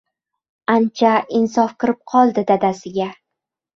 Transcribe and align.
—Ancha 0.75 1.11
insof 1.41 1.75
kirib 1.85 2.01
qoldi 2.15 2.45
dadasiga. 2.53 3.11